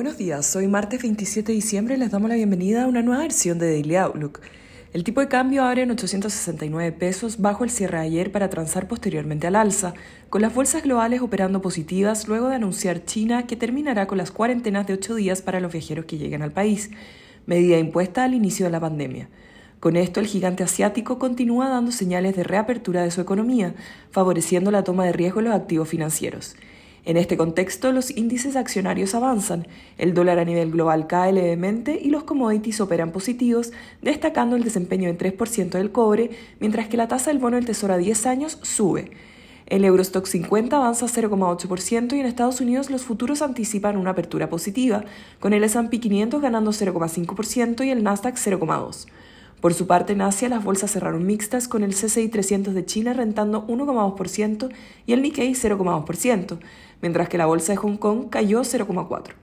[0.00, 3.58] Buenos días, hoy martes 27 de diciembre les damos la bienvenida a una nueva versión
[3.58, 4.40] de Daily Outlook.
[4.94, 8.88] El tipo de cambio abre en 869 pesos bajo el cierre de ayer para transar
[8.88, 9.92] posteriormente al alza,
[10.30, 14.86] con las bolsas globales operando positivas luego de anunciar China que terminará con las cuarentenas
[14.86, 16.90] de 8 días para los viajeros que lleguen al país,
[17.44, 19.28] medida impuesta al inicio de la pandemia.
[19.80, 23.74] Con esto, el gigante asiático continúa dando señales de reapertura de su economía,
[24.12, 26.56] favoreciendo la toma de riesgo en los activos financieros.
[27.04, 32.10] En este contexto, los índices accionarios avanzan, el dólar a nivel global cae levemente y
[32.10, 33.72] los commodities operan positivos,
[34.02, 37.94] destacando el desempeño en 3% del cobre, mientras que la tasa del bono del Tesoro
[37.94, 39.10] a 10 años sube.
[39.66, 45.04] El Eurostock 50 avanza 0,8% y en Estados Unidos los futuros anticipan una apertura positiva,
[45.38, 49.06] con el S&P 500 ganando 0,5% y el Nasdaq 0,2%.
[49.60, 53.12] Por su parte, en Asia las bolsas cerraron mixtas con el CCI 300 de China
[53.12, 54.70] rentando 1,2%
[55.06, 56.58] y el Nikkei 0,2%,
[57.02, 59.34] mientras que la bolsa de Hong Kong cayó 0,4%.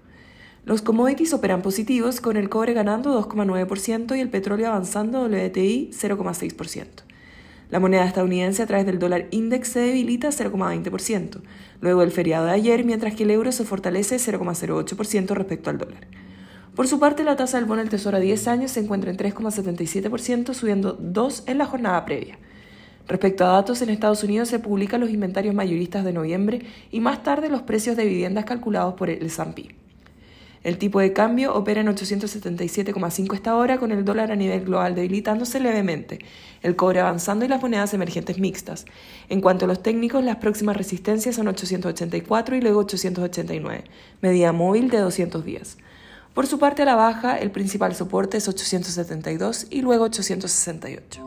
[0.66, 6.86] Los commodities operan positivos con el cobre ganando 2,9% y el petróleo avanzando WTI 0,6%.
[7.70, 11.42] La moneda estadounidense a través del dólar index se debilita 0,20%,
[11.80, 16.08] luego del feriado de ayer, mientras que el euro se fortalece 0,08% respecto al dólar.
[16.78, 19.17] Por su parte, la tasa del bono del Tesoro a 10 años se encuentra en
[19.17, 22.38] 3,77%, subiendo 2 en la jornada previa.
[23.08, 26.61] Respecto a datos, en Estados Unidos se publican los inventarios mayoristas de noviembre
[26.92, 29.73] y más tarde los precios de viviendas calculados por el S&P.
[30.64, 34.94] El tipo de cambio opera en 877,5 esta hora con el dólar a nivel global
[34.94, 36.19] debilitándose levemente,
[36.62, 38.86] el cobre avanzando y las monedas emergentes mixtas.
[39.30, 43.84] En cuanto a los técnicos, las próximas resistencias son 884 y luego 889,
[44.22, 45.78] medida móvil de 200 días.
[46.38, 51.27] Por su parte a la baja, el principal soporte es 872 y luego 868.